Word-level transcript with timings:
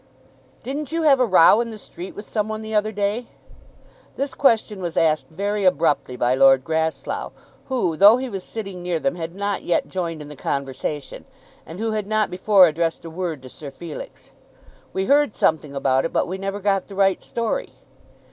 "Didn't 0.63 0.91
you 0.91 1.03
have 1.03 1.19
a 1.19 1.27
row 1.27 1.61
in 1.61 1.69
the 1.69 1.77
street 1.77 2.15
with 2.15 2.25
some 2.25 2.49
one 2.49 2.63
the 2.63 2.73
other 2.73 2.91
day?" 2.91 3.27
This 4.15 4.33
question 4.33 4.81
was 4.81 4.97
asked 4.97 5.27
very 5.29 5.63
abruptly 5.63 6.15
by 6.15 6.33
Lord 6.33 6.63
Grasslough, 6.63 7.31
who, 7.67 7.95
though 7.95 8.17
he 8.17 8.27
was 8.27 8.43
sitting 8.43 8.81
near 8.81 8.97
them, 8.97 9.13
had 9.13 9.35
not 9.35 9.61
yet 9.61 9.87
joined 9.87 10.23
in 10.23 10.27
the 10.27 10.35
conversation, 10.35 11.25
and 11.67 11.77
who 11.77 11.91
had 11.91 12.07
not 12.07 12.31
before 12.31 12.67
addressed 12.67 13.05
a 13.05 13.11
word 13.11 13.43
to 13.43 13.49
Sir 13.49 13.69
Felix. 13.69 14.31
"We 14.91 15.05
heard 15.05 15.35
something 15.35 15.75
about 15.75 16.05
it, 16.05 16.11
but 16.11 16.27
we 16.27 16.39
never 16.39 16.59
got 16.59 16.87
the 16.87 16.95
right 16.95 17.21
story." 17.21 17.73